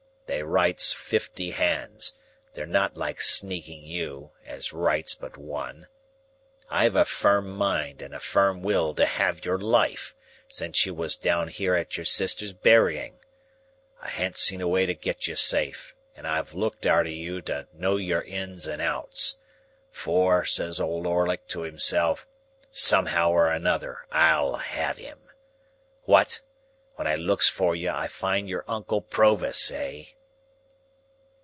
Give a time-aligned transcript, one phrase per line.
[0.27, 2.13] They writes fifty hands;
[2.53, 5.89] they're not like sneaking you, as writes but one.
[6.69, 10.15] I've had a firm mind and a firm will to have your life,
[10.47, 13.19] since you was down here at your sister's burying.
[14.01, 17.67] I han't seen a way to get you safe, and I've looked arter you to
[17.73, 19.35] know your ins and outs.
[19.91, 22.25] For, says Old Orlick to himself,
[22.71, 25.27] 'Somehow or another I'll have him!'
[26.03, 26.39] What!
[26.95, 30.05] When I looks for you, I finds your uncle Provis, eh?"